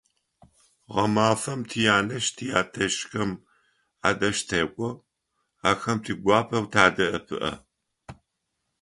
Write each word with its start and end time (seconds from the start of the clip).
Гъэмэфэм 0.93 1.59
тянэжъ-тятэжъхэм 1.69 3.31
адэжь 4.07 4.41
тэкӀо, 4.49 4.89
ахэм 5.69 5.97
тигуапэу 6.03 6.65
тадэӀэпыӀэ. 6.73 7.51